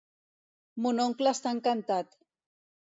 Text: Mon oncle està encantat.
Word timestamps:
Mon 0.87 1.03
oncle 1.05 1.37
està 1.37 1.55
encantat. 1.59 2.21